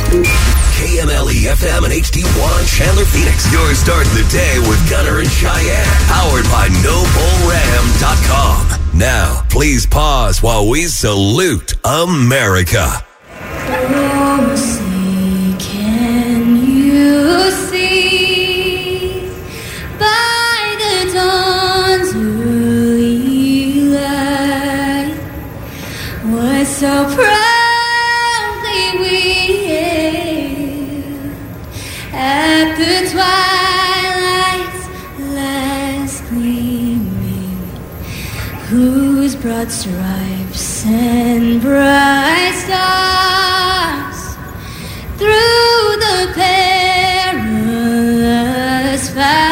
[0.00, 3.52] KMLE FM and HD1 Chandler Phoenix.
[3.52, 5.86] You're starting the day with Gunner and Cheyenne.
[6.08, 8.66] Powered by NobleRam.com.
[8.98, 13.04] Now, please pause while we salute America.
[39.40, 44.36] Broad stripes and bright stars
[45.16, 47.54] through the perilous
[49.14, 49.49] fight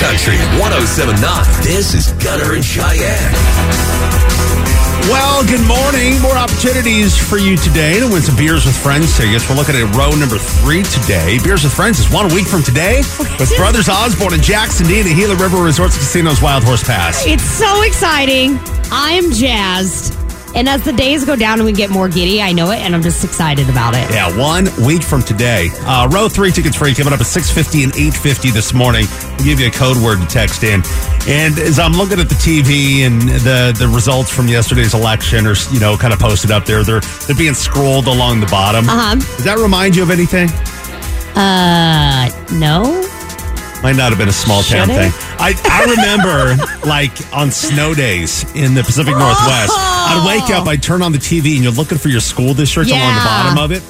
[0.00, 1.20] Country 1079.
[1.62, 3.32] This is Gunner and Cheyenne.
[5.12, 6.20] Well, good morning.
[6.22, 9.48] More opportunities for you today to win some Beers with Friends tickets.
[9.48, 11.38] We're looking at row number three today.
[11.44, 13.02] Beers with Friends is one week from today
[13.38, 17.26] with Brothers Osborne and Jackson Dean at the Gila River Resorts Casinos Wild Horse Pass.
[17.26, 18.58] It's so exciting.
[18.90, 20.19] I am jazzed.
[20.54, 22.94] And as the days go down and we get more giddy, I know it, and
[22.94, 24.10] I'm just excited about it.
[24.10, 25.68] Yeah, one week from today.
[25.82, 29.06] Uh, row three tickets free coming up at 650 and 850 this morning.
[29.38, 30.82] We'll give you a code word to text in.
[31.28, 35.54] And as I'm looking at the TV and the, the results from yesterday's election are,
[35.70, 38.88] you know, kind of posted up there, they're, they're being scrolled along the bottom.
[38.88, 39.14] Uh-huh.
[39.14, 40.48] Does that remind you of anything?
[41.36, 43.06] Uh, no?
[43.82, 45.10] Might not have been a small town thing.
[45.40, 46.56] I, I remember,
[46.86, 49.72] like, on snow days in the Pacific Northwest,
[50.12, 52.90] I'd wake up, I'd turn on the TV, and you're looking for your school district
[52.90, 53.82] along the bottom of it.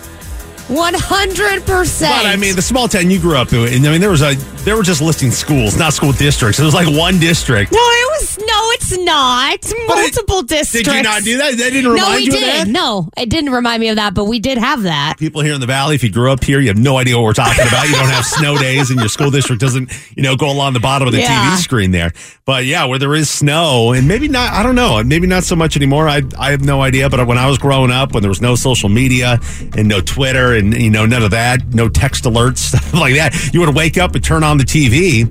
[0.70, 2.00] 100%.
[2.08, 4.34] But I mean, the small town you grew up in, I mean, there was a
[4.64, 6.60] they were just listing schools, not school districts.
[6.60, 7.72] It was like one district.
[7.72, 9.54] no, it was, no, it's not.
[9.54, 10.86] It- Multiple districts.
[10.88, 11.56] Did you not do that?
[11.56, 12.42] That didn't remind No, we you did.
[12.42, 12.68] of that?
[12.68, 15.14] No, it didn't remind me of that, but we did have that.
[15.18, 17.24] People here in the valley, if you grew up here, you have no idea what
[17.24, 17.88] we're talking about.
[17.88, 20.80] You don't have snow days, and your school district doesn't, you know, go along the
[20.80, 21.50] bottom of the Yeah.
[21.54, 22.12] TV screen there.
[22.44, 25.56] But yeah, where there is snow, and maybe not, I don't know, maybe not so
[25.56, 26.06] much anymore.
[26.08, 27.08] I I have no idea.
[27.08, 29.40] But when I was growing up, when there was no social media
[29.76, 33.50] and no Twitter and you know none of that, no text alerts, stuff like that,
[33.52, 35.24] you would wake up and turn on the TV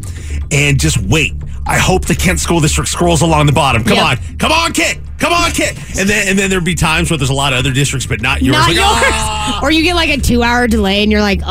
[0.52, 1.34] and just wait.
[1.66, 3.84] I hope the Kent School District scrolls along the bottom.
[3.84, 4.06] Come Yep.
[4.06, 5.00] on, come on, Kent.
[5.20, 5.78] Come on, Kent.
[6.00, 8.22] And then and then there'd be times where there's a lot of other districts, but
[8.22, 8.58] not yours.
[8.58, 8.86] Not Like, yours.
[8.88, 11.46] "Ah." Or you get like a two hour delay and you're like, oh,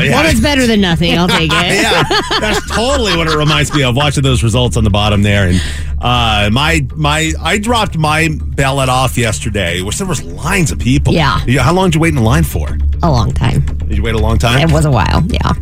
[0.00, 0.10] yeah.
[0.12, 1.18] well, it's better than nothing.
[1.18, 1.52] I'll take it.
[1.82, 2.02] yeah,
[2.40, 3.94] that's totally what it reminds me of.
[3.94, 5.60] Watching those results on the bottom there, and
[6.00, 11.12] uh, my my I dropped my ballot off yesterday, which there was lines of people.
[11.12, 11.40] Yeah.
[11.60, 12.78] How long did you wait in the line for?
[13.02, 13.60] A long time.
[13.60, 14.66] Did you wait a long time?
[14.66, 15.22] It was a while.
[15.26, 15.52] Yeah.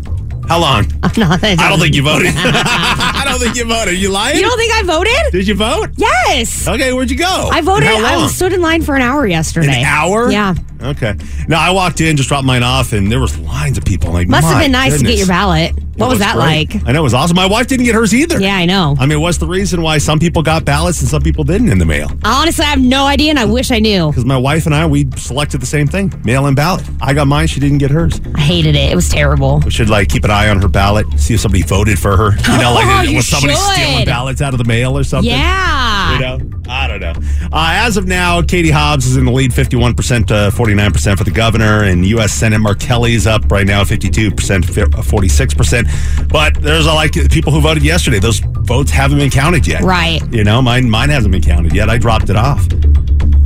[0.50, 0.84] How long?
[1.04, 2.32] I don't think you voted.
[2.34, 3.96] I don't think you voted.
[3.96, 4.34] You lying?
[4.34, 5.30] You don't think I voted?
[5.30, 5.90] Did you vote?
[5.96, 6.66] Yes.
[6.66, 7.50] Okay, where'd you go?
[7.52, 7.88] I voted.
[7.88, 8.24] And How long?
[8.24, 9.78] I stood in line for an hour yesterday.
[9.78, 10.28] An hour?
[10.28, 10.54] Yeah.
[10.82, 11.14] Okay.
[11.48, 14.10] Now I walked in, just dropped mine off, and there was lines of people.
[14.10, 15.72] i like, Must have been nice to get your ballot.
[15.96, 16.74] What was that like?
[16.86, 17.36] I know it was awesome.
[17.36, 18.40] My wife didn't get hers either.
[18.40, 18.96] Yeah, I know.
[18.98, 21.78] I mean, what's the reason why some people got ballots and some people didn't in
[21.78, 22.10] the mail?
[22.24, 24.08] Honestly, I have no idea, and I wish I knew.
[24.08, 26.88] Because my wife and I, we selected the same thing: mail and ballot.
[27.02, 28.18] I got mine; she didn't get hers.
[28.34, 28.90] I hated it.
[28.90, 29.60] It was terrible.
[29.62, 32.30] We should like keep an eye on her ballot, see if somebody voted for her.
[32.32, 33.62] You know, like Oh, was somebody should.
[33.74, 35.30] stealing ballots out of the mail or something?
[35.30, 36.14] Yeah.
[36.14, 37.12] You know, I don't know.
[37.52, 40.69] Uh, as of now, Katie Hobbs is in the lead, fifty-one percent, uh, forty.
[40.74, 42.32] 49% for the governor, and U.S.
[42.32, 46.20] Senate Mark Kelly's up right now 52%, 46%.
[46.20, 48.18] Uh, but there's a, like people who voted yesterday.
[48.18, 49.82] Those votes haven't been counted yet.
[49.82, 50.20] Right.
[50.32, 51.90] You know, mine mine hasn't been counted yet.
[51.90, 52.62] I dropped it off.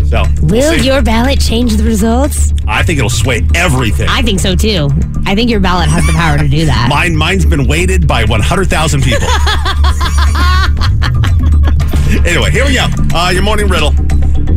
[0.08, 2.52] So, we'll your ballot change the results?
[2.68, 4.08] I think it'll sway everything.
[4.08, 4.88] I think so too.
[5.26, 6.88] I think your ballot has the power to do that.
[6.88, 9.26] Mine, mine's been weighted by 100,000 people.
[12.28, 12.86] anyway, here we go.
[13.16, 13.94] Uh, your morning riddle.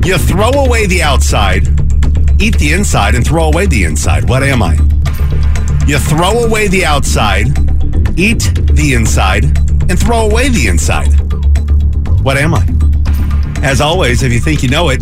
[0.05, 1.76] You throw away the outside
[2.39, 4.27] eat the inside, and throw away the inside.
[4.27, 4.73] What am I?
[5.87, 7.47] You throw away the outside,
[8.19, 9.45] eat the inside,
[9.89, 11.07] and throw away the inside.
[12.23, 12.65] What am I?
[13.65, 15.01] As always, if you think you know it,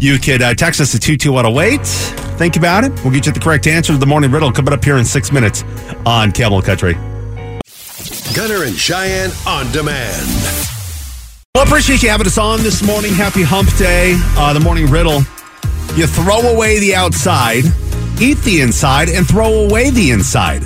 [0.00, 1.80] you could uh, text us at 22108.
[2.38, 2.92] Think about it.
[3.04, 5.30] We'll get you the correct answer to the morning riddle coming up here in six
[5.30, 5.64] minutes
[6.06, 6.94] on Camel Country.
[8.34, 10.26] Gunner and Cheyenne on demand.
[11.54, 13.12] Well, appreciate you having us on this morning.
[13.12, 14.14] Happy Hump Day.
[14.36, 15.22] Uh, the morning riddle.
[15.96, 17.62] You throw away the outside,
[18.20, 20.64] eat the inside, and throw away the inside.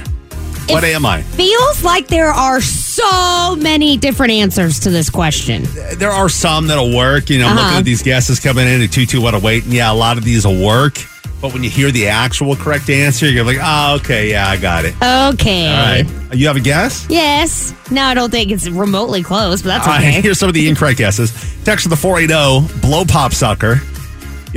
[0.71, 1.21] What am I?
[1.23, 5.65] Feels like there are so many different answers to this question.
[5.97, 7.29] There are some that'll work.
[7.29, 7.79] You know, I'm looking Uh-huh.
[7.79, 9.65] at these guesses coming in at 2 2 what a wait.
[9.65, 10.99] And yeah, a lot of these will work.
[11.43, 14.85] But when you hear the actual correct answer, you're like, oh, okay, yeah, I got
[14.87, 14.95] it.
[15.35, 15.69] Okay.
[15.69, 16.35] All right.
[16.35, 17.07] You have a guess?
[17.09, 17.73] Yes.
[17.91, 20.21] No, I don't think it's remotely close, but that's All right, okay.
[20.23, 21.33] here's some of the incorrect guesses.
[21.65, 23.81] Text to the 480 blow pop sucker.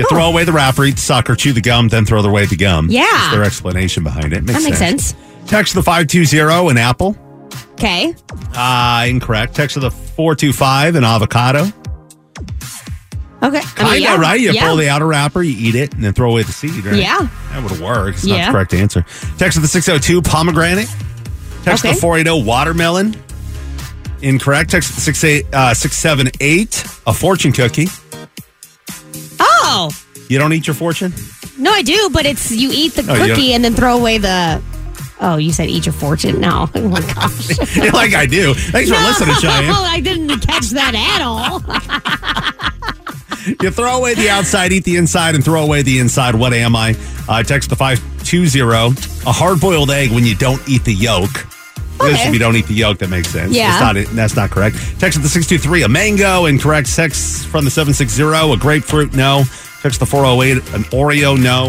[0.01, 2.55] You throw away the wrapper, eat the sucker, chew the gum, then throw away the
[2.55, 2.88] gum.
[2.89, 3.05] Yeah.
[3.12, 4.43] That's their explanation behind it.
[4.43, 5.15] Makes that makes sense.
[5.48, 7.17] Text the 520 an apple.
[7.74, 8.13] Okay.
[8.55, 9.55] Uh, incorrect.
[9.55, 11.65] Text to the 425 an avocado.
[13.43, 13.58] Okay.
[13.58, 14.17] I Kind of, mean, yeah.
[14.22, 14.39] right?
[14.39, 14.67] You yeah.
[14.67, 16.96] pull the outer wrapper, you eat it, and then throw away the seed, right?
[16.96, 17.27] Yeah.
[17.51, 18.13] That would work.
[18.13, 18.46] It's not Yeah.
[18.48, 19.03] the correct answer.
[19.39, 20.88] Text to the 602 pomegranate.
[21.63, 21.93] Text Okay.
[21.96, 23.15] the 480 watermelon.
[24.22, 24.70] Incorrect.
[24.70, 27.88] Text the 68, uh, 678 a fortune cookie.
[29.63, 29.91] Oh.
[30.30, 31.13] You don't eat your fortune?
[31.58, 33.98] No, I do, but it's you eat the Oh, you cookie don't- and then throw
[33.98, 34.62] away the.
[35.24, 36.39] Oh, you said eat your fortune?
[36.39, 36.68] No.
[36.75, 37.58] Oh my gosh.
[37.94, 38.53] like I do.
[38.56, 39.70] Thanks for listening, Cheyenne.
[39.72, 41.62] I didn't catch that at all.
[43.62, 46.36] You throw away the outside, eat the inside, and throw away the inside.
[46.36, 46.96] What am I?
[47.27, 48.60] Uh, text the 520.
[49.27, 51.30] A hard boiled egg when you don't eat the yolk.
[52.01, 52.27] Because Okay.
[52.27, 53.53] if you don't eat the yolk, that makes sense.
[53.55, 53.72] Yeah.
[53.93, 54.75] It's not, that's not correct.
[55.00, 56.93] Text at the 623, a mango, incorrect.
[56.96, 59.43] Text from the 760, a grapefruit, no.
[59.81, 61.63] Text the 408, an Oreo, no.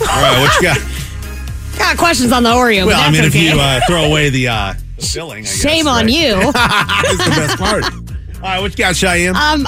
[0.00, 0.78] All right, what you got?
[1.78, 2.86] Got questions on the Oreo.
[2.86, 5.60] Well, I mean, that's if you uh, throw away the, uh, the filling, I guess,
[5.60, 6.14] Shame on right?
[6.14, 6.34] you.
[6.52, 7.84] That's the best part.
[7.84, 9.34] All right, what you got, Cheyenne?
[9.36, 9.66] Um,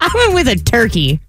[0.00, 1.20] I went with a turkey.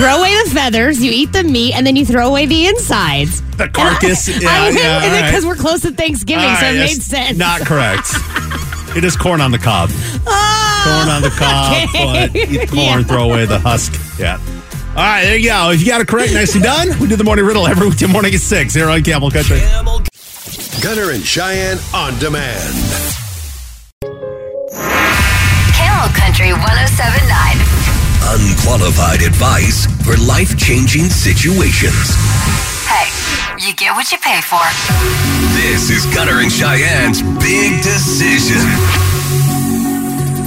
[0.00, 3.42] Throw away the feathers, you eat the meat, and then you throw away the insides.
[3.58, 4.28] the carcass.
[4.32, 5.30] And yeah, I, I went yeah, it right.
[5.30, 7.36] because we're close to Thanksgiving, All so it made sense.
[7.36, 8.08] Not correct.
[8.96, 9.90] it is corn on the cob.
[10.26, 12.28] Oh, Corn on the cob, okay.
[12.28, 13.02] but eat the corn, Yeah.
[13.02, 13.92] throw away the husk.
[14.18, 14.38] Yeah.
[14.90, 15.70] All right, there you go.
[15.70, 16.98] If you got it correct, nicely done.
[16.98, 19.60] We do the morning riddle every weekday morning at 6 here on Camel Country.
[19.60, 20.00] Camel
[20.82, 22.74] Gunner and Cheyenne on demand.
[25.76, 27.29] Camel Country 1079.
[28.30, 32.14] Unqualified advice for life changing situations.
[32.86, 33.10] Hey,
[33.58, 34.62] you get what you pay for.
[35.58, 38.62] This is Gunner and Cheyenne's Big Decision.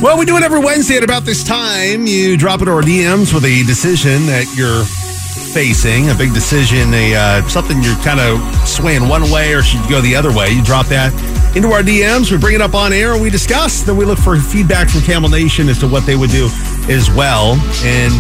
[0.02, 2.08] Well, we do it every Wednesday at about this time.
[2.08, 4.86] You drop it to our DMs with a decision that you're
[5.54, 9.82] facing, a big decision, a uh, something you're kind of swaying one way or should
[9.82, 10.52] you go the other way.
[10.52, 11.12] You drop that
[11.54, 12.32] into our DMs.
[12.32, 13.82] We bring it up on air and we discuss.
[13.82, 16.48] Then we look for feedback from Camel Nation as to what they would do
[16.90, 17.54] as well.
[17.84, 18.14] And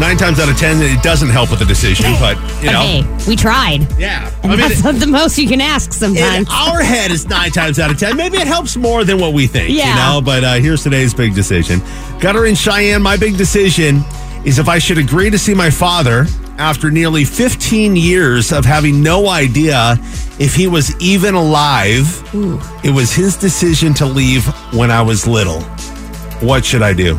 [0.00, 3.02] nine times out of ten, it doesn't help with the decision, but you know, hey,
[3.26, 3.86] we tried.
[3.98, 4.32] yeah.
[4.42, 6.48] And I mean, that's the most you can ask sometimes.
[6.50, 8.16] our head is nine times out of ten.
[8.16, 9.94] Maybe it helps more than what we think, you Yeah.
[9.94, 10.20] know.
[10.20, 11.80] But uh, here's today's big decision.
[12.20, 14.02] Gunner and Cheyenne, my big decision
[14.44, 16.26] is if I should agree to see my father
[16.58, 19.96] after nearly 15 years of having no idea
[20.40, 22.04] if he was even alive.
[22.84, 25.60] It was his decision to leave when I was little.
[26.40, 27.16] What should I do?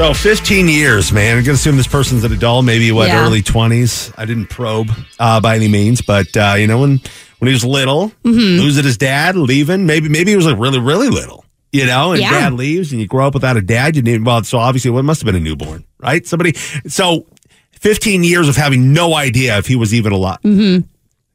[0.00, 1.36] So 15 years, man.
[1.36, 3.22] I'm gonna assume this person's an adult, maybe what Yeah.
[3.22, 4.10] early 20s.
[4.16, 7.02] I didn't probe uh, by any means, but uh, you know when
[7.38, 8.62] when he was little, Mm-hmm.
[8.62, 9.84] losing his dad, leaving.
[9.84, 12.30] Maybe maybe he was like really really little, you know, and Yeah.
[12.30, 13.94] dad leaves, and you grow up without a dad.
[13.94, 16.26] You need well, so obviously it must have been a newborn, right?
[16.26, 16.54] Somebody.
[16.88, 17.26] So
[17.72, 20.38] 15 years of having no idea if he was even alive.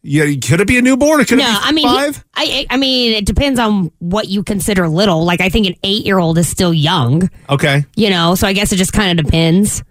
[0.08, 1.26] Yeah, could it be a newborn?
[1.26, 4.44] Could no, it be I mean, he- I, I mean, it depends on what you
[4.44, 5.26] consider little.
[5.26, 7.86] Like, I think an eight-year-old is still young, okay.
[7.96, 8.36] you know.
[8.36, 9.84] So I guess it just kind of depends.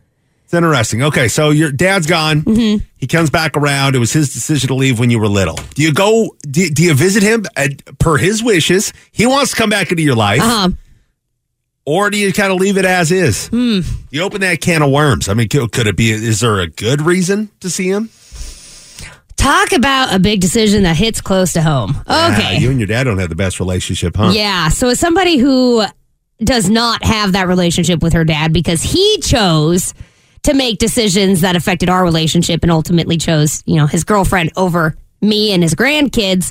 [0.45, 1.03] It's interesting.
[1.03, 2.43] Okay, so your dad's gone.
[2.43, 2.85] Mm-hmm.
[2.97, 3.97] He comes back around.
[3.97, 5.59] It was his decision to leave when you were little.
[5.75, 6.37] Do you go?
[6.43, 8.93] Do, do you visit him at, per his wishes?
[9.11, 10.69] He wants to come back into your life, Uh-huh.
[11.87, 13.49] or do you kind of leave it as is?
[13.49, 13.81] Hmm.
[14.11, 15.29] You open that can of worms.
[15.29, 16.11] I mean, could, could it be?
[16.13, 18.11] Is there a good reason to see him?
[19.45, 21.95] Talk about a big decision that hits close to home.
[22.07, 22.59] Ah, Okay.
[22.61, 24.31] you and your dad don't have the best relationship, huh?
[24.35, 24.71] Yeah.
[24.71, 25.85] So as somebody who
[26.43, 29.93] does not have that relationship with her dad because he chose
[30.45, 34.97] to make decisions that affected our relationship and ultimately chose, you know, his girlfriend over
[35.21, 36.51] me and his grandkids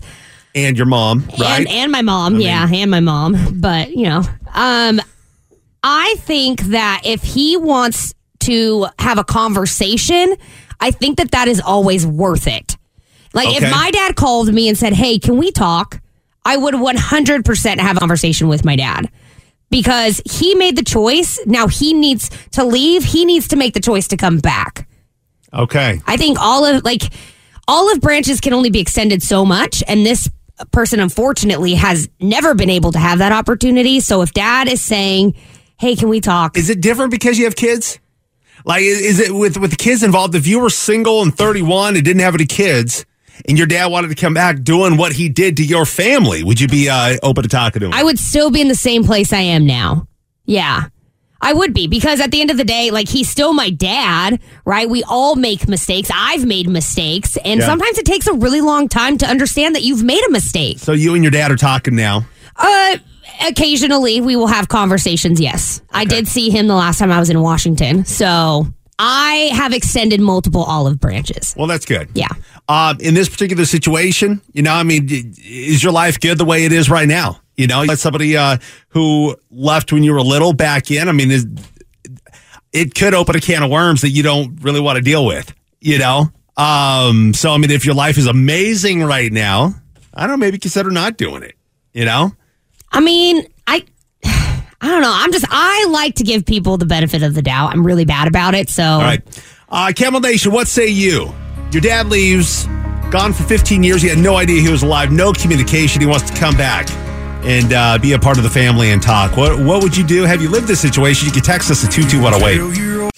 [0.53, 1.62] And your mom, right?
[1.62, 3.59] and and my mom, yeah, and my mom.
[3.59, 4.21] But you know,
[4.53, 5.01] um,
[5.81, 10.35] I think that if he wants to have a conversation,
[10.79, 12.77] I think that that is always worth it.
[13.33, 13.65] Like Okay.
[13.65, 15.99] if my dad called me and said, "Hey, can we talk?"
[16.45, 19.09] I would 100% have a conversation with my dad
[19.69, 21.39] because he made the choice.
[21.45, 23.03] Now he needs to leave.
[23.05, 24.87] He needs to make the choice to come back.
[25.53, 26.01] okay.
[26.05, 27.03] I think all of like
[27.67, 30.29] olive branches can only be extended so much, and this
[30.71, 33.99] person unfortunately has never been able to have that opportunity.
[33.99, 35.33] So if dad is saying,
[35.79, 37.99] "Hey, can we talk?" Is it different because you have kids?
[38.65, 40.35] Like, is is it with with the kids involved?
[40.35, 43.05] If you were single and thirty one and didn't have any kids,
[43.47, 46.59] and your dad wanted to come back doing what he did to your family, would
[46.61, 47.93] you be uh, open to talking to him?
[47.93, 50.07] I would still be in the same place I am now.
[50.45, 50.83] Yeah.
[51.45, 54.39] I would be because at the end of the day, like he's still my dad,
[54.63, 54.89] right?
[54.89, 56.09] We all make mistakes.
[56.13, 57.35] I've made mistakes.
[57.43, 57.65] And Yeah.
[57.65, 60.79] sometimes it takes a really long time to understand that you've made a mistake.
[60.79, 62.25] so you and your dad are talking now.
[62.55, 62.95] Uh,
[63.47, 65.41] occasionally we will have conversations.
[65.41, 68.67] Yes, I did see him the last time I was in Washington, so
[69.00, 71.53] I have extended multiple olive branches.
[71.57, 72.09] Well, that's good.
[72.13, 72.27] Yeah.
[72.69, 76.65] Um, in this particular situation, you know, I mean, is your life good the way
[76.65, 77.39] it is right now?
[77.57, 78.57] You know, got somebody uh,
[78.89, 81.07] who left when you were little back in.
[81.07, 81.45] I mean, is,
[82.71, 85.53] it could open a can of worms that you don't really want to deal with.
[85.79, 89.73] You know, um, so I mean, if your life is amazing right now,
[90.13, 91.55] I don't know, maybe consider not doing it.
[91.93, 92.31] You know,
[92.91, 93.45] I mean,
[94.83, 94.87] I.
[94.87, 95.13] I don't know.
[95.13, 97.71] I'm just, I like to give people the benefit of the doubt.
[97.71, 98.69] I'm really bad about it.
[98.69, 99.21] So, all right,
[99.69, 101.33] uh, Camel Nation, what say you?
[101.71, 102.65] Your dad leaves,
[103.09, 104.01] gone for 15 years.
[104.01, 106.01] He had no idea he was alive, no communication.
[106.01, 106.91] He wants to come back
[107.45, 109.35] and uh, be a part of the family and talk.
[109.35, 110.23] What what would you do?
[110.23, 111.27] Have you lived this situation?
[111.27, 113.13] You can text us at 22108.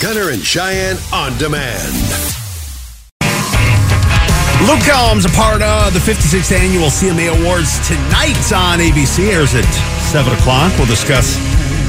[0.00, 1.94] Gunner and Cheyenne on demand.
[4.68, 9.32] Luke Combs, a part of the 56th annual CMA Awards tonight on ABC.
[9.32, 9.64] Airs at
[10.10, 10.76] 7 o'clock.
[10.76, 11.36] We'll discuss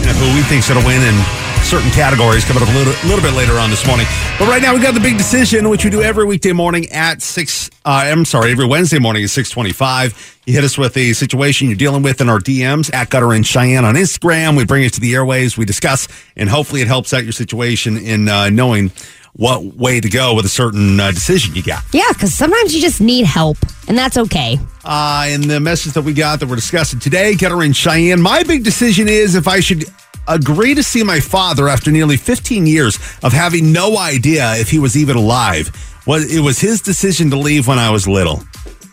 [0.02, 1.16] you know, who we think's going to win in
[1.64, 4.06] certain categories coming up a little, little bit later on this morning.
[4.38, 7.24] But right now, we got the big decision, which we do every weekday morning at
[7.24, 7.72] 6.
[7.84, 10.42] Uh, I'm sorry, every Wednesday morning at 625.
[10.46, 13.44] You hit us with a situation you're dealing with in our DMs at Gunner and
[13.44, 14.56] Cheyenne on Instagram.
[14.56, 15.58] We bring it to the airways.
[15.58, 18.92] We discuss, and hopefully it helps out your situation in uh, knowing
[19.34, 21.84] what way to go with a certain uh, decision you got.
[21.94, 23.58] Yeah, because sometimes you just need help,
[23.88, 24.60] and that's okay.
[24.84, 28.44] Uh, and the message that we got that we're discussing today, Gunner and Cheyenne, my
[28.44, 29.86] big decision is if I should
[30.28, 34.80] agree to see my father after nearly 15 years of having no idea if he
[34.80, 35.72] was even alive.
[36.06, 38.44] Well, it was his decision to leave when I was little.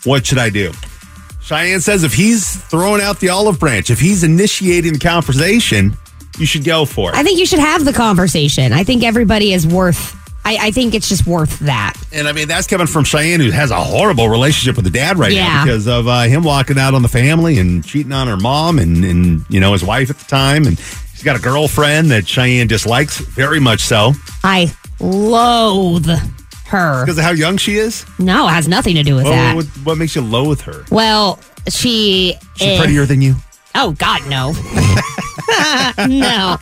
[0.04, 0.72] What should I do?
[1.42, 5.96] Cheyenne says if he's throwing out the olive branch, if he's initiating the conversation,
[6.38, 7.16] you should go for it.
[7.16, 8.72] I think you should have the conversation.
[8.72, 10.14] I think everybody is worth.
[10.44, 11.94] I, I think it's just worth that.
[12.12, 15.18] And I mean, that's coming from Cheyenne, who has a horrible relationship with the dad
[15.18, 18.36] right now because of uh, him walking out on the family and cheating on her
[18.38, 20.66] mom and, and, you know, his wife at the time.
[20.66, 26.08] And she's got a girlfriend that Cheyenne dislikes very much so I loathe
[26.66, 27.04] her.
[27.04, 28.06] because of how young she is.
[28.18, 29.54] No, it has nothing to do with What, that.
[29.56, 30.84] what, what makes you loathe her?
[30.90, 32.36] Well, she.
[32.56, 33.34] She eh, prettier than you?
[33.74, 34.52] Oh God, no.
[36.06, 36.56] no,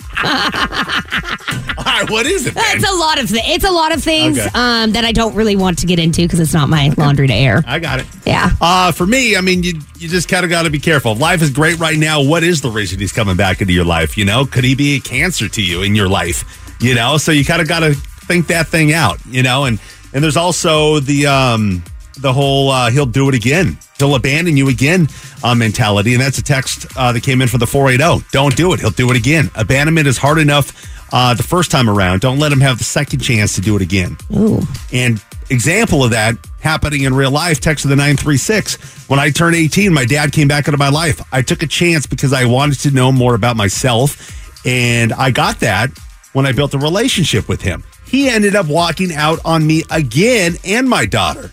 [1.79, 2.55] All right, what is it?
[2.55, 2.65] then?
[2.77, 4.49] it's a lot of th- it's a lot of things Okay.
[4.55, 7.35] um, that I don't really want to get into because it's not my laundry to
[7.35, 7.63] air.
[7.67, 8.07] I got it.
[8.25, 8.51] Yeah.
[8.61, 11.15] Uh, for me, I mean, you you just kind of got to be careful.
[11.15, 12.23] Life is great right now.
[12.23, 14.17] What is the reason he's coming back into your life?
[14.17, 16.45] You know, could he be a cancer to you in your life?
[16.81, 19.19] You know, so you kind of got to think that thing out.
[19.27, 19.79] You know, and
[20.13, 21.83] and there's also the um
[22.21, 23.79] the whole uh, he'll do it again.
[23.99, 25.09] He'll abandon you again
[25.43, 28.21] uh, mentality, and that's a text uh, that came in for the four eight zero.
[28.33, 28.81] Don't do it.
[28.81, 29.51] He'll do it again.
[29.55, 30.73] Abandonment is hard enough
[31.13, 32.21] uh, the first time around.
[32.21, 34.17] Don't let him have the second chance to do it again.
[34.35, 34.61] Ooh.
[34.93, 39.09] And example of that happening in real life, text of the 936.
[39.09, 41.23] When I turned 18, my dad came back into my life.
[41.33, 44.67] I took a chance because I wanted to know more about myself.
[44.67, 45.91] And I got that
[46.33, 47.85] when I built a relationship with him.
[48.05, 51.51] He ended up walking out on me again and my daughter.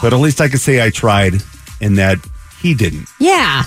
[0.00, 1.34] But at least I could say I tried
[1.80, 2.18] and that
[2.60, 3.08] he didn't.
[3.18, 3.62] Yeah.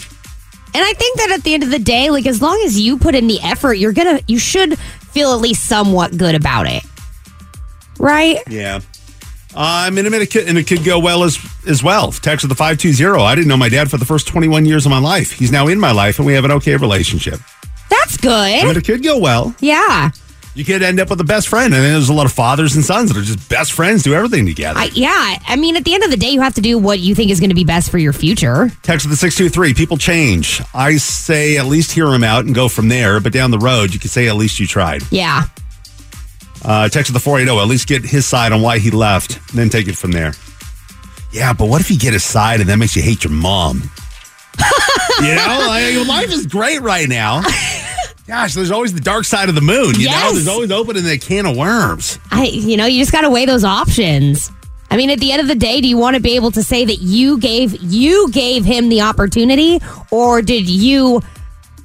[0.74, 2.98] And I think that at the end of the day, like as long as you
[2.98, 6.84] put in the effort, you're gonna you should feel at least somewhat good about it.
[7.98, 8.40] Right?
[8.48, 8.80] Yeah.
[9.56, 12.12] Uh, I mean, it could, and it could go well as as well.
[12.12, 13.24] Text of the five two zero.
[13.24, 15.32] I didn't know my dad for the first twenty one years of my life.
[15.32, 17.40] He's now in my life, and we have an okay relationship.
[17.90, 18.78] That's I mean, good.
[18.78, 19.56] it could go well.
[19.62, 20.12] Yeah.
[20.56, 22.76] You could end up with a best friend, and then there's a lot of fathers
[22.78, 24.80] and sons that are just best friends, do everything together.
[24.80, 25.38] I, yeah.
[25.46, 27.30] I mean, at the end of the day, you have to do what you think
[27.30, 28.72] is going to be best for your future.
[28.82, 29.74] Text of the six two three.
[29.74, 30.62] People change.
[30.74, 33.20] I say at least hear him out and go from there.
[33.20, 35.02] But down the road, you could say at least you tried.
[35.12, 35.44] Yeah.
[36.64, 37.62] Uh, text of the 480.
[37.62, 40.34] At least get his side on why he left, and then take it from there.
[41.32, 43.82] Yeah, but what if you get his side and that makes you hate your mom?
[45.22, 47.44] you know, like, your life is great right now.
[48.28, 49.94] Gosh, there's always the dark side of the moon.
[50.00, 50.34] You know, Yes.
[50.34, 52.18] there's always opening the can of worms.
[52.32, 54.52] I, you know, you just got to weigh those options.
[54.90, 56.64] I mean, at the end of the day, do you want to be able to
[56.64, 59.80] say that you gave you gave him the opportunity,
[60.12, 61.22] or did you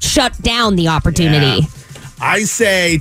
[0.00, 1.60] shut down the opportunity?
[1.62, 2.00] Yeah.
[2.20, 3.00] I say,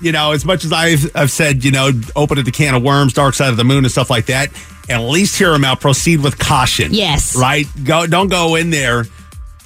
[0.00, 3.12] you know, as much as I've, I've said, you know, open the can of worms,
[3.12, 4.50] dark side of the moon, and stuff like that.
[4.88, 5.80] At least hear him out.
[5.80, 6.92] Proceed with caution.
[6.94, 7.36] Yes.
[7.36, 7.66] Right.
[7.84, 8.06] Go.
[8.06, 9.04] Don't go in there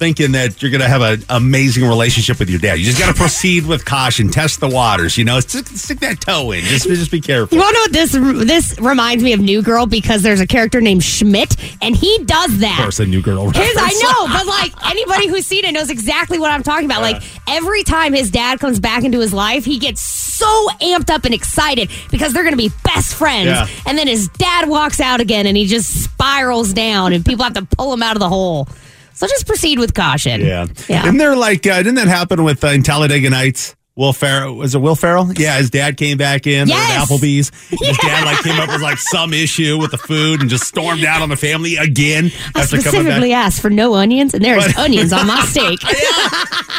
[0.01, 2.79] thinking that you're going to have an amazing relationship with your dad.
[2.79, 4.29] You just got to proceed with caution.
[4.29, 5.15] Test the waters.
[5.15, 6.63] You know, stick, stick that toe in.
[6.63, 7.55] Just just be careful.
[7.55, 10.47] You want to know what this this reminds me of New Girl because there's a
[10.47, 12.79] character named Schmidt and he does that.
[12.79, 13.51] Of course, a new girl.
[13.51, 17.01] His, I know, but like anybody who's seen it knows exactly what I'm talking about.
[17.03, 21.25] Like every time his dad comes back into his life, he gets so amped up
[21.25, 23.45] and excited because they're going to be best friends.
[23.45, 23.67] Yeah.
[23.85, 27.53] And then his dad walks out again and he just spirals down and people have
[27.53, 28.67] to pull him out of the hole.
[29.13, 30.41] So just proceed with caution.
[30.41, 30.67] Yeah.
[30.87, 31.03] Yeah.
[31.03, 33.75] Didn't there like, uh, didn't that happen with uh, in Talladega Nights?
[33.97, 35.31] Will Ferrell, was it Will Ferrell?
[35.33, 37.11] Yeah, his dad came back in they were at Yes.
[37.11, 37.51] Applebee's.
[37.69, 41.03] His dad like came up with like some issue with the food and just stormed
[41.03, 43.45] out on the family again I after specifically back.
[43.47, 45.79] asked for no onions, and there's onions on my steak.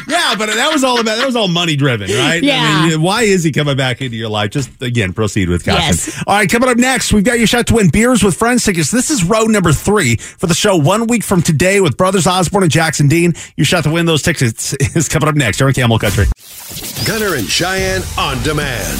[0.08, 2.42] Yeah, but that was all about that was all money driven, right?
[2.42, 2.60] Yeah.
[2.84, 4.50] I mean, why is he coming back into your life?
[4.50, 5.80] Just again, proceed with caution.
[5.82, 6.22] Yes.
[6.26, 8.90] All right, coming up next, we've got your shot to win beers with friends tickets.
[8.90, 12.62] This is row number three for the show one week from today with Brothers Osborne
[12.64, 13.34] and Jackson Dean.
[13.56, 15.58] Your shot to win those tickets is coming up next.
[15.58, 16.24] Here on Camel Country.
[17.06, 18.98] Gunner and Cheyenne on demand.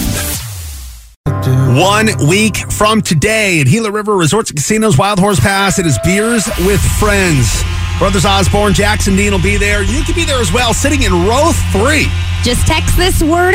[1.79, 5.79] One week from today at Gila River Resorts and Casinos, Wild Horse Pass.
[5.79, 7.63] It is beers with friends.
[7.99, 9.83] Brothers Osborne, Jackson Dean will be there.
[9.83, 12.07] You can be there as well, sitting in row three.
[12.43, 13.55] Just text this word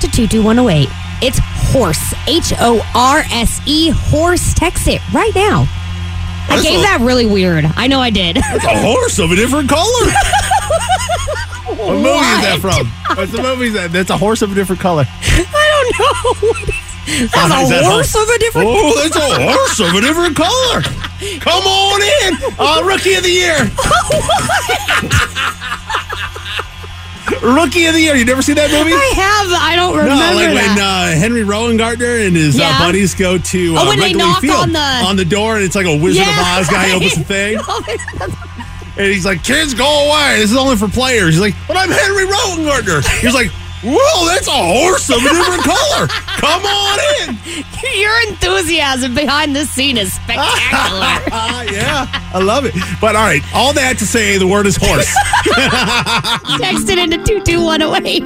[0.00, 0.88] to 22108.
[1.20, 1.38] It's
[1.72, 2.14] horse.
[2.26, 4.54] H O R S E, horse.
[4.54, 5.66] Text it right now
[6.50, 7.64] I gave a- that really weird.
[7.76, 8.36] I know I did.
[8.38, 9.84] It's a horse of a different color.
[11.76, 12.86] what movie is that from?
[13.16, 13.68] What's the movie?
[13.70, 15.04] That that's a horse of a different color.
[15.08, 16.74] I don't know.
[17.08, 18.68] That's Uh, a that horse of a different.
[18.70, 20.82] Oh, that's a horse of a different color.
[21.40, 23.56] Come on in, uh, rookie of the year.
[27.42, 28.14] rookie of the year.
[28.16, 28.92] You never seen that movie?
[28.92, 29.62] I have.
[29.62, 30.54] I don't remember No, like that.
[30.54, 32.70] when uh, Henry Rowengartner and his Yeah.
[32.76, 35.56] uh, buddies go to uh, Oh, when they knock Field on the- on the door,
[35.56, 36.94] and it's like a Wizard Yeah, of Oz guy right.
[36.94, 37.58] opens the thing,
[38.98, 40.38] and he's like, "Kids, go away!
[40.38, 43.50] This is only for players." He's like, "But I'm Henry Rowengartner." He's like,
[43.84, 46.06] "Whoa, that's a horse of a different color.
[46.38, 47.36] Come on in."
[47.98, 50.48] Your enthusiasm behind this scene is spectacular.
[51.32, 52.74] Ah, yeah, I love it.
[53.00, 55.06] But all right, all that to say, the word is horse.
[56.58, 58.22] Text it into 22108.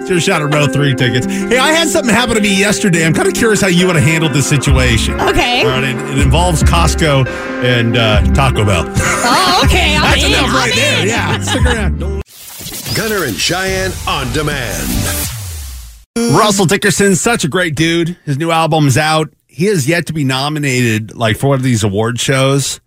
[0.00, 1.26] It's your shot at row three tickets.
[1.26, 3.04] Hey, I had something happen to me yesterday.
[3.04, 5.20] I'm kind of curious how you would have handled this situation.
[5.20, 5.60] Okay.
[5.62, 7.26] All right, it, it involves Costco
[7.62, 8.84] and uh, Taco Bell.
[8.88, 9.96] Oh, okay.
[9.96, 10.30] I'm That's in.
[10.32, 11.02] enough I'm right there.
[11.02, 11.08] in.
[11.08, 12.23] Yeah, stick around.
[12.96, 14.88] Gunner and Cheyenne on demand.
[16.16, 18.16] Russell Dickerson, such a great dude.
[18.24, 19.32] His new album's out.
[19.48, 22.80] He has yet to be nominated like for one of these award shows.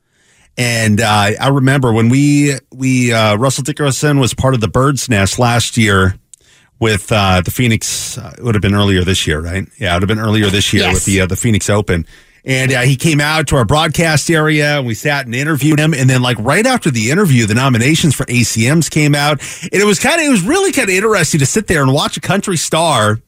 [0.57, 5.07] And uh, I remember when we we uh, Russell Dickerson was part of the Bird's
[5.09, 6.15] Nest last year
[6.79, 8.17] with uh, the Phoenix.
[8.17, 9.67] Uh, it would have been earlier this year, right?
[9.77, 10.93] Yeah, it would have been earlier this year Yes.
[10.95, 12.05] with the uh, the Phoenix Open.
[12.47, 15.93] And uh, he came out to our broadcast area and we sat and interviewed him.
[15.93, 19.85] And then, like right after the interview, the nominations for ACMs came out, and it
[19.85, 22.21] was kind of it was really kind of interesting to sit there and watch a
[22.21, 23.19] country star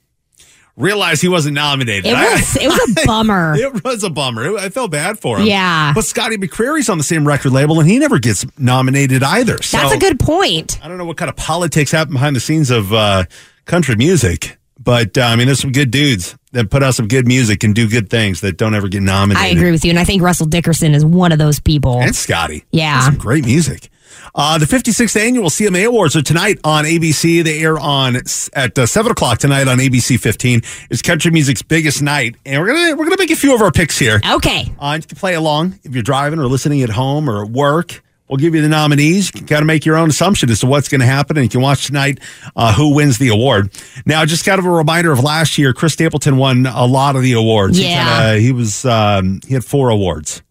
[0.79, 2.05] realize he wasn't nominated.
[2.05, 3.55] It was it was a bummer.
[3.55, 4.57] It was a bummer.
[4.57, 5.47] I felt bad for him.
[5.47, 5.93] Yeah.
[5.93, 9.61] But Scotty McCreery's on the same record label, and he never gets nominated either.
[9.61, 10.79] So That's a good point.
[10.83, 13.25] I don't know what kind of politics happen behind the scenes of uh,
[13.65, 17.27] country music, but uh, I mean, there's some good dudes that put out some good
[17.27, 19.45] music and do good things that don't ever get nominated.
[19.45, 21.99] I agree with you, and I think Russell Dickerson is one of those people.
[22.01, 22.65] And Scotty.
[22.71, 23.01] Yeah.
[23.01, 23.89] Some great music.
[24.35, 27.43] Uh, the 56th annual CMA Awards are tonight on ABC.
[27.43, 28.15] They air on
[28.53, 30.61] at uh, seven o'clock tonight on ABC 15.
[30.89, 33.71] It's country music's biggest night, and we're gonna we're gonna make a few of our
[33.71, 34.21] picks here.
[34.29, 34.71] Okay.
[34.79, 38.03] Uh, you can play along if you're driving or listening at home or at work.
[38.29, 39.31] We'll give you the nominees.
[39.33, 41.43] You can kind of make your own assumption as to what's going to happen, and
[41.45, 42.19] you can watch tonight
[42.55, 43.71] uh, who wins the award.
[44.05, 47.23] Now, just kind of a reminder of last year, Chris Stapleton won a lot of
[47.23, 47.79] the awards.
[47.79, 47.89] Yeah.
[47.89, 50.43] he, kinda, he was um, he had four awards.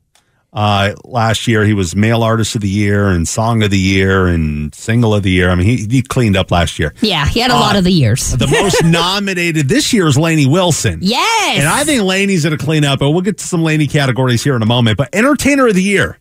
[0.50, 4.26] Uh, last year, he was Male Artist of the Year and Song of the Year
[4.26, 5.50] and Single of the Year.
[5.50, 6.94] I mean, he, he cleaned up last year.
[7.02, 8.32] Yeah, he had a Uh, lot of the years.
[8.32, 11.00] The most nominated this year is Lainey Wilson.
[11.02, 11.58] Yes.
[11.60, 14.42] And I think Lainey's going to clean up, and we'll get to some Lainey categories
[14.42, 14.96] here in a moment.
[14.96, 16.18] But Entertainer of the Year,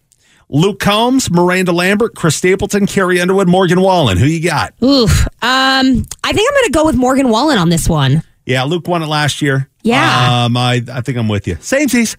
[0.49, 4.17] Luke Combs, Miranda Lambert, Chris Stapleton, Carrie Underwood, Morgan Wallen.
[4.17, 4.73] Who you got?
[4.81, 5.27] Oof.
[5.41, 8.23] Um, I think I'm going to go with Morgan Wallen on this one.
[8.45, 9.69] Yeah, Luke won it last year.
[9.83, 10.45] Yeah.
[10.45, 11.55] Um, I, I think I'm with you.
[11.55, 12.15] Samesies.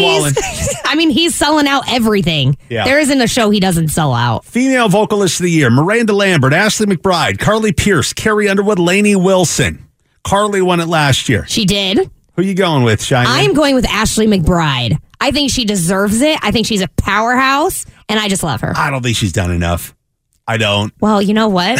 [0.00, 0.32] Wallen.
[0.32, 0.74] Samesies.
[0.84, 2.56] I mean, he's selling out everything.
[2.68, 2.84] Yeah.
[2.84, 4.44] There isn't a show he doesn't sell out.
[4.44, 9.84] Female Vocalist of the Year, Miranda Lambert, Ashley McBryde, Carly Pearce, Carrie Underwood, Lainey Wilson.
[10.22, 11.46] Carly won it last year.
[11.48, 12.10] She did.
[12.36, 13.28] Who you going with, Shiny?
[13.28, 14.98] I'm going with Ashley McBryde.
[15.20, 16.38] I think she deserves it.
[16.42, 18.72] I think she's a powerhouse, and I just love her.
[18.76, 19.94] I don't think she's done enough.
[20.46, 20.92] I don't.
[21.00, 21.78] Well, you know what?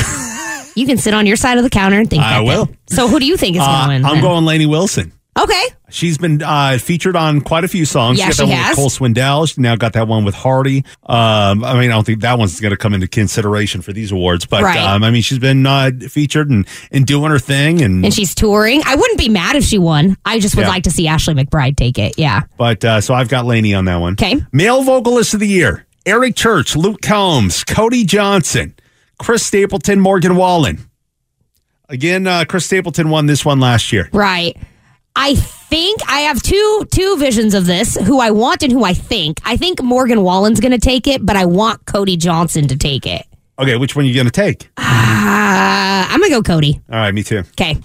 [0.74, 2.66] you can sit on your side of the counter and think I will.
[2.66, 2.76] then.
[2.88, 4.04] So, who do you think is Uh, going?
[4.04, 5.12] I'm going Lainey Wilson.
[5.38, 5.62] Okay.
[5.90, 8.18] She's been uh, featured on quite a few songs.
[8.18, 8.70] Yeah, got that she one has.
[8.70, 9.46] with Cole Swindell.
[9.54, 10.78] She now got that one with Hardy.
[11.04, 14.10] Um, I mean, I don't think that one's going to come into consideration for these
[14.12, 14.78] awards, but Right.
[14.80, 17.82] um, I mean, she's been uh, featured and, and doing her thing.
[17.82, 18.82] And, And she's touring.
[18.86, 20.16] I wouldn't be mad if she won.
[20.24, 20.68] I just would Yeah.
[20.68, 22.14] like to see Ashley McBryde take it.
[22.18, 22.42] Yeah.
[22.56, 24.14] but uh, so I've got Lainey on that one.
[24.14, 24.40] Okay.
[24.52, 28.74] Male vocalist of the year: Eric Church, Luke Combs, Cody Johnson,
[29.18, 30.88] Chris Stapleton, Morgan Wallen.
[31.88, 34.08] Again, uh, Chris Stapleton won this one last year.
[34.12, 34.56] Right.
[35.16, 38.92] I think I have two two visions of this, who I want and who I
[38.92, 39.40] think.
[39.44, 43.06] I think Morgan Wallen's going to take it, but I want Cody Johnson to take
[43.06, 43.26] it.
[43.58, 44.68] Okay, which one are you going to take?
[44.76, 44.82] Uh,
[46.08, 46.80] I'm going to go Cody.
[46.90, 47.38] All right, me too.
[47.38, 47.78] Okay.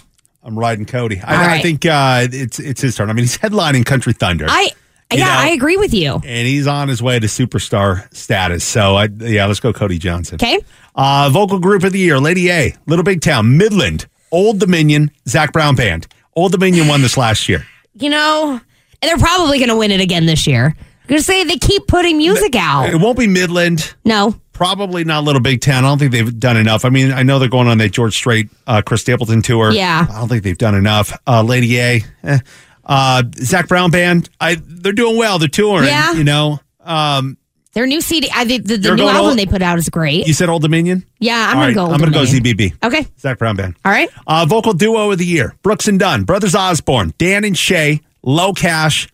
[0.44, 1.20] I'm riding Cody.
[1.20, 3.08] I, All I think uh, it's it's his turn.
[3.08, 4.46] I mean, he's headlining Country Thunder.
[4.48, 4.70] I
[5.10, 6.14] yeah, know- I agree with you.
[6.14, 8.64] and he's on his way to superstar status.
[8.64, 10.36] So, I, yeah, let's go Cody Johnson.
[10.36, 10.58] Okay.
[10.94, 15.52] Uh, vocal group of the year, Lady A, Little Big Town, Midland, Old Dominion, Zac
[15.52, 16.06] Brown Band.
[16.34, 17.66] Old Dominion won this last year.
[17.94, 20.74] You know, and they're probably going to win it again this year.
[20.76, 22.88] I'm going to say they keep putting music out.
[22.88, 23.94] It won't be Midland.
[24.04, 24.34] No.
[24.52, 25.84] Probably not Little Big Town.
[25.84, 26.84] I don't think they've done enough.
[26.84, 29.72] I mean, I know they're going on that George Strait, uh, Chris Stapleton tour.
[29.72, 30.06] Yeah.
[30.08, 31.18] I don't think they've done enough.
[31.26, 32.38] Uh, Lady A, eh.
[32.84, 34.30] uh, Zac Brown Band.
[34.40, 35.38] I they're doing well.
[35.38, 35.88] They're touring.
[35.88, 36.12] Yeah.
[36.12, 36.60] You know.
[36.80, 37.36] Um,
[37.74, 40.26] Their new CD, I, the, the, the new album all- they put out is great.
[40.26, 41.06] you said Old Dominion.
[41.20, 41.84] yeah, I'm going right, to go.
[41.90, 42.74] I'm going to go ZBB.
[42.84, 43.06] Okay.
[43.18, 43.76] Zac Brown Band.
[43.84, 44.10] All right.
[44.26, 49.08] Uh, vocal duo of the year: Brooks and Dunn, Brothers Osborne, Dan and Shay, LOCASH,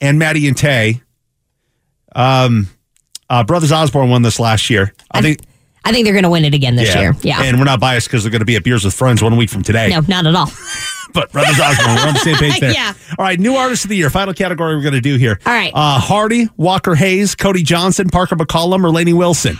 [0.00, 1.02] and Maddie and Tay.
[2.14, 2.66] Um,
[3.28, 4.92] uh, Brothers Osborne won this last year.
[5.10, 5.40] I think.
[5.84, 7.14] I think they're going to win it again this year.
[7.22, 7.42] Yeah.
[7.42, 9.50] And we're not biased because they're going to be at Beers with Friends one week
[9.50, 9.88] from today.
[9.88, 10.50] no, not at all.
[11.12, 12.72] But Brothers Osborne, we're on the same page there.
[12.74, 12.92] Yeah.
[13.18, 14.10] All right, new artist of the year.
[14.10, 15.40] Final category we're going to do here.
[15.44, 15.72] All right.
[15.74, 19.58] Uh, Hardy, Walker Hayes, Cody Johnson, Parker McCollum, or Lainey Wilson.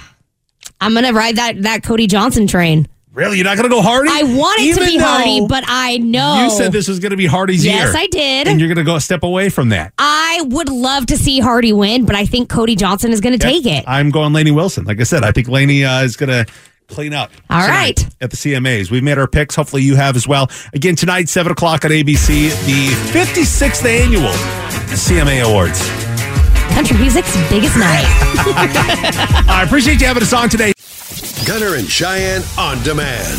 [0.81, 2.87] I'm going to ride that, that Cody Johnson train.
[3.12, 3.38] Really?
[3.38, 4.09] You're not going to go Hardy?
[4.12, 6.44] I want it Even to be Hardy, but I know.
[6.44, 7.75] You said this was going to be Hardy's year.
[7.75, 8.46] Yes, I did.
[8.46, 9.92] And you're going to go a step away from that.
[9.99, 13.44] I would love to see Hardy win, but I think Cody Johnson is going to
[13.44, 13.85] take it.
[13.88, 14.85] I'm going Lainey Wilson.
[14.85, 16.46] Like I said, I think Lainey uh, is going to
[16.87, 17.33] clean up.
[17.51, 17.99] All right.
[18.20, 18.92] At the CMAs.
[18.92, 19.57] We've made our picks.
[19.57, 20.49] Hopefully you have as well.
[20.73, 24.31] Again, tonight, 7 o'clock on ABC, the 56th annual
[24.90, 25.88] CMA Awards.
[26.75, 28.05] Country music's biggest night.
[29.49, 30.73] I appreciate you having us on today.
[31.46, 33.38] Gunner and Cheyenne on demand.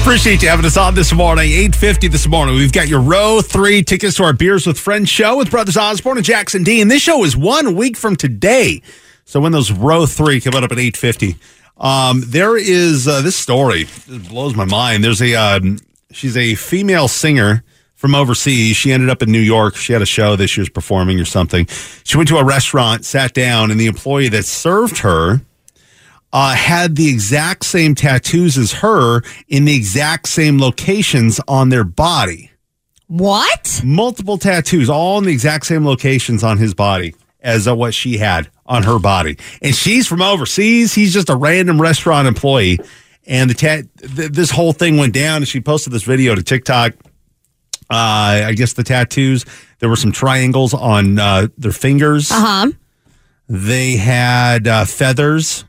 [0.00, 1.44] Appreciate you having us on this morning.
[1.44, 2.56] 850 this morning.
[2.56, 6.16] We've got your row three tickets to our Beers with Friends show with Brothers Osborne
[6.16, 6.88] and Jackson Dean.
[6.88, 8.82] This show is one week from today.
[9.24, 11.36] So when those row three come out up at 850,
[11.76, 13.82] um, there is uh, this story.
[14.08, 15.04] It blows my mind.
[15.04, 15.78] There's a, um,
[16.10, 17.62] she's a female singer
[17.94, 18.76] from overseas.
[18.76, 19.76] She ended up in New York.
[19.76, 21.66] She had a show that she was performing or something.
[22.04, 25.42] She went to a restaurant, sat down, and the employee that served her
[26.32, 31.84] uh, had the exact same tattoos as her in the exact same locations on their
[31.84, 32.50] body.
[33.08, 33.80] what?
[33.84, 38.18] Multiple tattoos, all in the exact same locations on his body as uh, what she
[38.18, 39.36] had on her body.
[39.62, 40.94] And she's from overseas.
[40.94, 42.78] He's just a random restaurant employee.
[43.26, 45.38] And the tat, th- this whole thing went down.
[45.38, 46.92] And she posted this video to TikTok.
[47.90, 49.44] Uh, I guess the tattoos.
[49.80, 52.30] There were some triangles on uh, their fingers.
[52.30, 52.70] Uh huh.
[53.48, 55.64] They had uh, feathers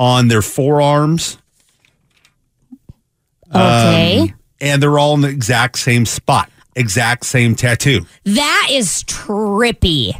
[0.00, 1.36] on their forearms.
[3.54, 4.20] Okay.
[4.20, 8.06] Um, and they're all in the exact same spot, exact same tattoo.
[8.24, 10.14] that is trippy.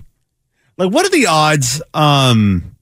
[0.76, 2.76] Like, what are the odds um,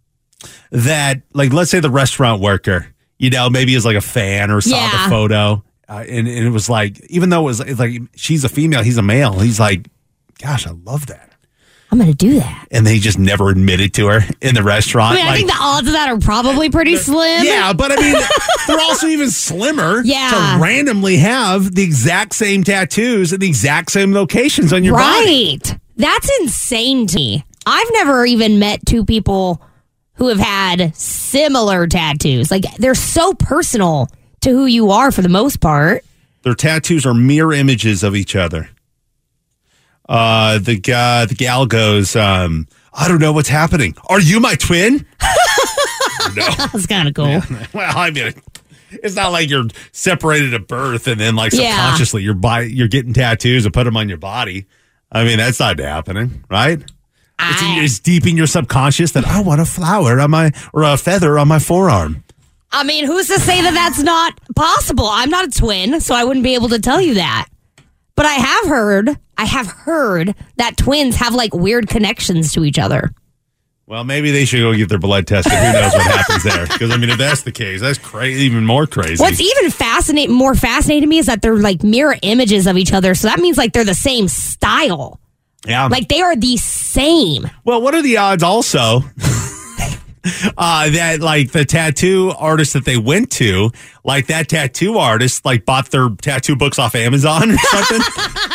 [0.71, 2.87] that, like, let's say the restaurant worker,
[3.19, 5.05] you know, maybe is like a fan or saw Yeah.
[5.05, 8.45] the photo, uh, and, and it was like, even though it was it's like she's
[8.45, 9.89] a female, he's a male, he's like,
[10.41, 11.33] gosh, I love that.
[11.91, 12.69] I'm going to do that.
[12.71, 15.15] And they just never admitted to her in the restaurant.
[15.15, 17.45] I mean, I think the odds of that are probably pretty slim.
[17.45, 18.15] Yeah, but I mean,
[18.67, 20.57] they're also even slimmer Yeah.
[20.59, 25.59] to randomly have the exact same tattoos in the exact same locations on your body.
[25.63, 25.79] Right.
[25.97, 27.45] That's insane to me.
[27.65, 29.63] I've never even met two people
[30.15, 32.51] who have had similar tattoos.
[32.51, 34.09] Like they're so personal
[34.43, 36.05] to who you are for the most part.
[36.43, 38.69] Their tattoos are mirror images of each other.
[40.09, 43.95] Uh, the guy, the gal goes, um, I don't know what's happening.
[44.09, 45.07] Are you my twin?
[46.35, 46.47] no.
[46.57, 47.43] That's kind of cool.
[47.75, 48.33] Well, I mean,
[48.91, 51.71] it's not like you're separated at birth and then like Yeah.
[51.77, 54.67] subconsciously you're by, you're getting tattoos and put them on your body.
[55.13, 56.81] I mean, that's not happening, right?
[57.41, 60.83] It's, in, it's deep in your subconscious that I want a flower on my or
[60.83, 62.25] a feather on my forearm.
[62.73, 65.07] I mean, who's to say that that's not possible?
[65.07, 67.47] I'm not a twin, so I wouldn't be able to tell you that.
[68.19, 72.77] But I have heard, I have heard that twins have like weird connections to each
[72.77, 73.15] other.
[73.87, 75.53] Well, maybe they should go get their blood tested.
[75.53, 76.67] Who knows what happens there?
[76.67, 79.23] Because I mean, if that's the case, that's crazy, even more crazy.
[79.23, 82.93] What's even fascinating, more fascinating to me is that they're like mirror images of each
[82.93, 83.15] other.
[83.15, 85.21] So that means like they're the same style.
[85.65, 85.87] yeah.
[85.87, 87.49] Like they are the same.
[87.65, 89.03] well, what are the odds also?
[90.57, 93.71] Uh, that like the tattoo artist that they went to,
[94.05, 98.01] like that tattoo artist, like bought their tattoo books off Amazon or something.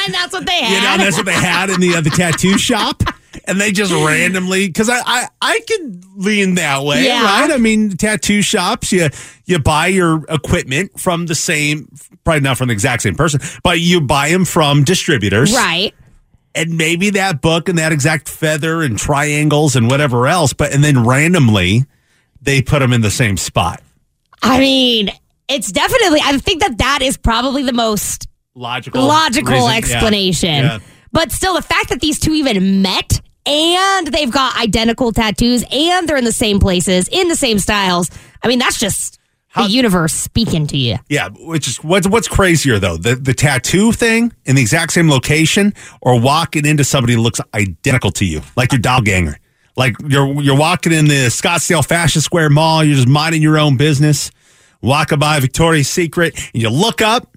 [0.05, 0.69] and that's what they had.
[0.75, 3.01] you know, that's what they had in the uh, the tattoo shop,
[3.45, 7.23] and they just randomly because I, I I could lean that way, Yeah.
[7.23, 7.51] right?
[7.51, 9.09] I mean, tattoo shops, you
[9.45, 11.89] you buy your equipment from the same,
[12.23, 15.93] probably not from the exact same person, but you buy them from distributors, right.
[16.55, 20.83] And maybe that book and that exact feather and triangles and whatever else, but and
[20.83, 21.85] then randomly
[22.41, 23.81] they put them in the same spot.
[24.41, 25.09] I mean,
[25.47, 29.77] it's definitely, I think that that is probably the most Logical, logical reason- yeah.
[29.77, 30.63] explanation.
[30.63, 30.79] Yeah.
[31.11, 36.07] But still, the fact that these two even met and they've got identical tattoos and
[36.07, 38.09] they're in the same places, in the same styles,
[38.43, 39.19] I mean, that's just
[39.53, 40.97] How- the universe speaking to you.
[41.09, 45.09] Yeah, which is what's what's crazier though the the tattoo thing in the exact same
[45.09, 49.37] location, or walking into somebody who looks identical to you, like your doppelganger.
[49.77, 53.77] Like you're you're walking in the Scottsdale Fashion Square Mall, you're just minding your own
[53.77, 54.31] business,
[54.81, 57.27] walking by Victoria's Secret, and you look up.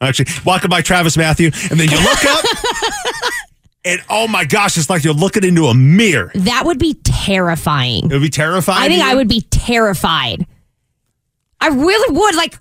[0.00, 2.44] Actually, walking by Travis Matthew, and then you look up,
[3.84, 6.32] and oh my gosh, it's like you're looking into a mirror.
[6.34, 8.06] That would be terrifying.
[8.06, 8.82] It would be terrifying.
[8.82, 10.44] I think I would be terrified.
[11.62, 12.34] I really would.
[12.34, 12.58] Like,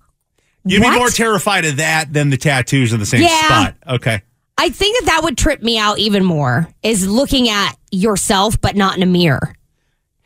[0.64, 0.92] You'd what?
[0.94, 3.42] be more terrified of that than the tattoos in the same Yeah.
[3.46, 3.76] spot.
[3.88, 4.22] Okay.
[4.58, 8.76] I think that that would trip me out even more is looking at yourself, but
[8.76, 9.56] not in a mirror.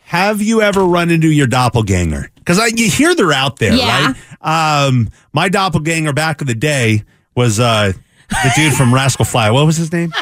[0.08, 2.30] Have you ever run into your doppelganger?
[2.36, 4.14] Because you hear they're out there, Yeah.
[4.42, 4.86] right?
[4.88, 7.04] Um, my doppelganger back in the day
[7.36, 7.94] was uh,
[8.30, 9.50] the dude from Rascal Fly.
[9.52, 10.14] What was his name?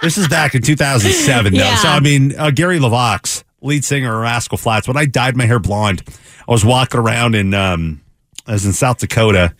[0.00, 1.58] This is back in 2007, though.
[1.58, 1.76] Yeah.
[1.76, 4.86] So, I mean, uh, Gary LeVox, lead singer of Rascal Flatts.
[4.86, 6.02] When I dyed my hair blonde,
[6.46, 8.02] I was walking around in, um,
[8.46, 9.54] I was in South Dakota,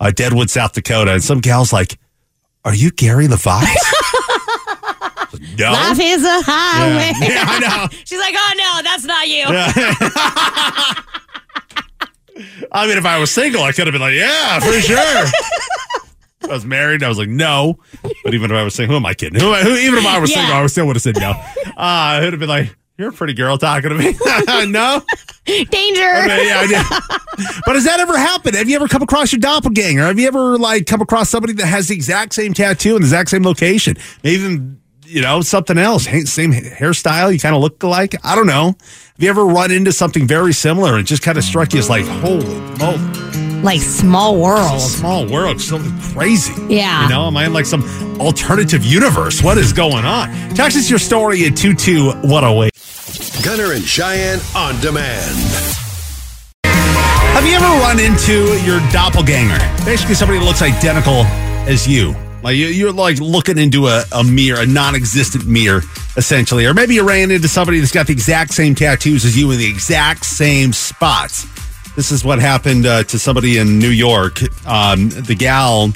[0.00, 1.98] uh, Deadwood, South Dakota, and some gal's like,
[2.64, 3.62] Are you Gary LeVox?
[5.58, 5.72] no.
[5.72, 7.12] Life is a highway.
[7.20, 7.28] Yeah.
[7.28, 7.88] Yeah, I know.
[8.04, 9.44] She's like, oh no, that's not you.
[12.72, 14.96] I mean, if I was single, I could have been like, yeah, for sure.
[14.98, 17.02] I was married.
[17.02, 17.78] I was like, no.
[18.24, 19.38] But even if I was single, who am I kidding?
[19.40, 20.36] Who, who even if I was Yeah.
[20.38, 21.30] single, I would still would have said no.
[21.30, 24.12] Uh, I would have been like, you're a pretty girl talking to me.
[24.70, 25.02] no.
[25.46, 25.66] Danger.
[25.66, 26.84] Okay, yeah, yeah.
[27.64, 28.56] But has that ever happened?
[28.56, 30.02] Have you ever come across your doppelganger?
[30.02, 33.06] Have you ever like come across somebody that has the exact same tattoo in the
[33.06, 33.96] exact same location?
[34.22, 37.32] Maybe even you know something else, same hairstyle.
[37.32, 38.14] You kind of look alike.
[38.22, 38.66] I don't know.
[38.66, 41.88] Have you ever run into something very similar and just kind of struck you as
[41.88, 42.44] like, holy
[42.78, 43.64] moly, Mm.
[43.64, 44.80] Like small world.
[44.80, 46.52] small world, something crazy.
[46.68, 47.02] Yeah.
[47.02, 47.82] You know, am I in like some
[48.20, 49.42] alternative universe?
[49.42, 50.30] What is going on?
[50.54, 52.72] Text us your story at two two one zero eight.
[53.44, 55.36] Gunner and Cheyenne on demand.
[56.64, 59.58] Have you ever run into your doppelganger?
[59.84, 61.24] Basically, somebody that looks identical
[61.68, 62.14] as you.
[62.42, 65.82] Like you, you're like looking into a, a mirror, a non-existent mirror,
[66.16, 66.66] essentially.
[66.66, 69.58] Or maybe you ran into somebody that's got the exact same tattoos as you in
[69.58, 71.46] the exact same spots.
[71.96, 74.40] This is what happened uh, to somebody in New York.
[74.66, 75.92] Um, the gal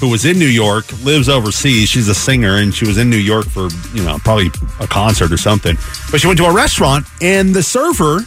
[0.00, 1.88] who was in New York lives overseas.
[1.88, 5.32] She's a singer, and she was in New York for you know probably a concert
[5.32, 5.76] or something.
[6.10, 8.20] But she went to a restaurant, and the server,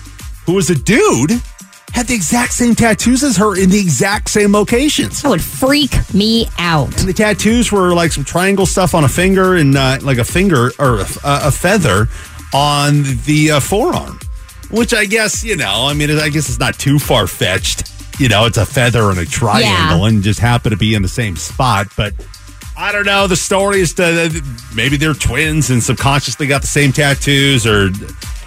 [0.46, 1.32] who was a dude,
[1.94, 5.22] had the exact same tattoos as her in the exact same locations.
[5.22, 6.98] That would freak me out.
[7.00, 10.24] And the tattoos were like some triangle stuff on a finger and uh, like a
[10.24, 12.08] finger or a, a feather
[12.54, 14.20] on the uh, forearm,
[14.70, 17.92] which I guess, you know, I mean, I guess it's not too far fetched.
[18.20, 21.08] You know, it's a feather and a triangle and just happen to be in the
[21.08, 21.88] same spot.
[21.96, 22.14] But
[22.76, 23.28] I don't know.
[23.28, 24.42] The story is that
[24.76, 27.88] maybe they're twins and subconsciously got the same tattoos or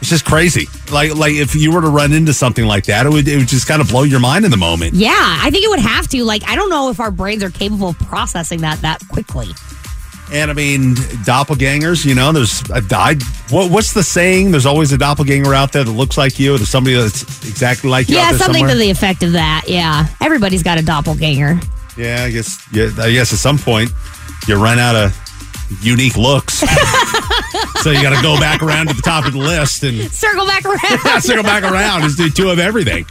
[0.00, 0.66] it's just crazy.
[0.90, 3.48] Like, like if you were to run into something like that, it would, it would
[3.48, 4.94] just kind of blow your mind in the moment.
[4.94, 6.24] Yeah, I think it would have to.
[6.24, 9.48] Like, I don't know if our brains are capable of processing that that quickly.
[10.32, 13.20] And I mean, doppelgangers, you know, there's a died.
[13.50, 14.52] What, what's the saying?
[14.52, 16.56] There's always a doppelganger out there that looks like you.
[16.56, 18.14] There's somebody that's exactly like you.
[18.16, 18.70] Yeah, something somewhere.
[18.74, 19.64] to the effect of that.
[19.66, 21.58] Yeah, everybody's got a doppelganger.
[21.96, 22.64] yeah, I guess.
[22.72, 23.90] Yeah, I guess at some point
[24.46, 25.16] you run out of
[25.82, 26.54] unique looks,
[27.82, 30.46] so you got to go back around to the top of the list and Circle
[30.46, 31.20] back around.
[31.22, 32.02] circle back around.
[32.02, 33.04] Just do two of everything.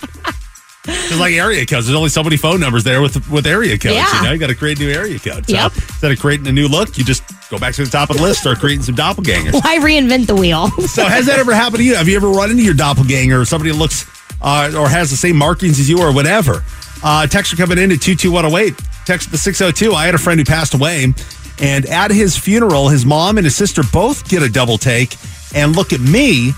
[0.86, 3.96] Just like area codes, there's only so many phone numbers there with with area codes.
[3.96, 4.18] Yeah.
[4.22, 5.46] You know, you got to create a new area code.
[5.46, 5.74] So Yep.
[5.76, 8.24] instead of creating a new look, you just go back to the top of the
[8.24, 9.62] list, start creating some doppelgangers.
[9.64, 10.70] Why reinvent the wheel?
[10.88, 11.96] So has that ever happened to you?
[11.96, 14.06] Have you ever run into your doppelganger or somebody looks
[14.42, 16.64] uh, or has the same markings as you or whatever?
[17.04, 18.74] Uh, text are coming in at 22108.
[19.06, 19.94] Text the 602.
[19.94, 21.14] I had a friend who passed away,
[21.60, 25.16] and at his funeral, his mom and his sister both get a double take
[25.54, 26.50] and look at me.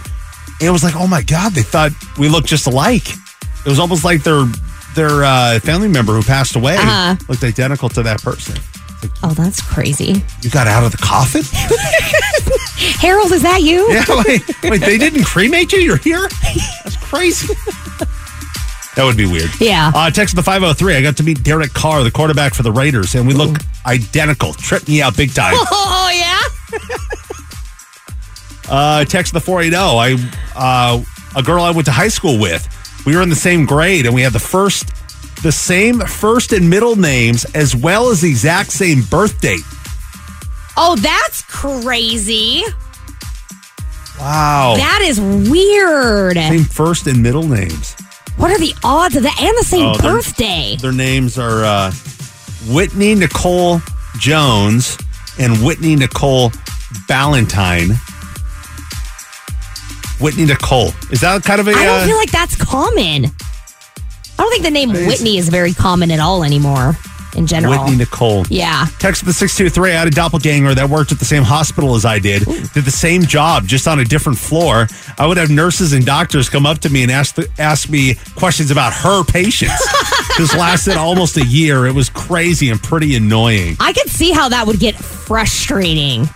[0.59, 3.07] And it was like, oh my God, they thought we looked just alike.
[3.65, 4.45] It was almost like their
[4.95, 7.15] their uh, family member who passed away Uh-huh.
[7.29, 8.55] looked identical to that person.
[9.23, 10.23] oh, that's crazy.
[10.41, 11.43] You got out of the coffin?
[12.99, 13.87] Harold, is that you?
[13.93, 15.79] Yeah, wait, wait, they didn't cremate you?
[15.79, 16.27] You're here?
[16.83, 17.53] That's crazy.
[18.97, 19.49] That would be weird.
[19.61, 19.91] Yeah.
[19.95, 20.95] Uh, text the 503.
[20.97, 24.51] I got to meet Derek Carr, the quarterback for the Raiders, and we look identical.
[24.53, 25.53] Tripped me out big time.
[25.71, 26.39] Oh yeah.
[28.69, 29.75] Uh, text the 480.
[29.75, 30.17] I,
[30.55, 31.03] uh,
[31.35, 32.67] a girl I went to high school with,
[33.05, 34.85] we were in the same grade, and we had the first,
[35.43, 39.61] the same first and middle names, as well as the exact same birth date.
[40.77, 42.63] Oh, that's crazy.
[44.19, 44.75] Wow.
[44.77, 46.35] That is weird.
[46.35, 47.95] same first and middle names.
[48.37, 49.39] What are the odds of that?
[49.41, 50.75] And the same Oh, birthday.
[50.79, 51.91] Their names are uh,
[52.69, 53.81] Whitney Nicole
[54.17, 54.97] Jones
[55.39, 56.51] and Whitney Nicole
[57.07, 57.91] Ballantyne.
[60.21, 60.89] Whitney Nicole.
[61.11, 61.71] Is that kind of a.
[61.71, 63.25] I don't uh, feel like that's common.
[63.25, 66.95] I don't think the name Whitney is very common at all anymore
[67.35, 67.83] in general.
[67.83, 68.45] Whitney Nicole.
[68.49, 68.87] Yeah.
[68.99, 69.91] Text the 623.
[69.91, 72.91] I had a doppelganger that worked at the same hospital as I did, did the
[72.91, 74.87] same job, just on a different floor.
[75.17, 78.71] I would have nurses and doctors come up to me and ask, ask me questions
[78.71, 79.81] about her patients.
[80.37, 81.85] this lasted almost a year.
[81.87, 83.77] It was crazy and pretty annoying.
[83.79, 86.27] I could see how that would get frustrating.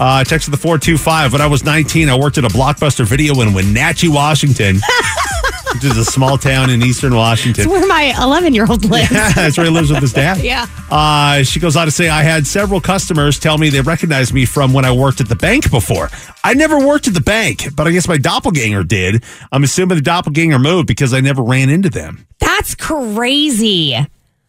[0.00, 1.32] Uh, text to the 425.
[1.32, 4.80] When I was 19, I worked at a blockbuster video in Wenatchee, Washington.
[5.74, 7.64] which is a small town in eastern Washington.
[7.64, 9.10] It's where my 11 year old lives.
[9.20, 10.38] Yeah, that's where he lives with his dad.
[10.44, 10.66] Yeah.
[10.90, 14.46] Uh, she goes on to say, I had several customers tell me they recognized me
[14.46, 16.08] from when I worked at the bank before.
[16.42, 19.22] I never worked at the bank, but I guess my doppelganger did.
[19.52, 22.26] I'm assuming the doppelganger moved because I never ran into them.
[22.38, 23.94] That's crazy.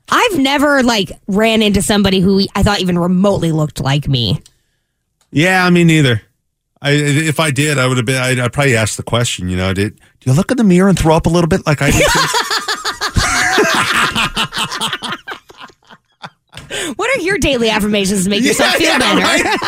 [0.09, 4.41] I've never like ran into somebody who I thought even remotely looked like me.
[5.31, 6.21] Yeah, me neither.
[6.81, 8.21] I, if I did, I would have been.
[8.21, 9.49] I'd, I'd probably ask the question.
[9.49, 11.65] You know, did do you look in the mirror and throw up a little bit
[11.65, 12.07] like I did?
[16.95, 19.21] What are your daily affirmations to make yourself feel Yeah, better?
[19.21, 19.57] right?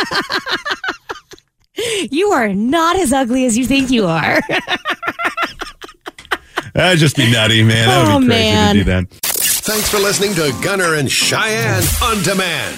[2.11, 4.39] You are not as ugly as you think you are.
[6.75, 7.87] That'd just be nutty, man.
[7.87, 8.75] That would Oh, be crazy man.
[8.75, 9.09] to do that.
[9.09, 12.77] Thanks for listening to Gunner and Cheyenne on demand.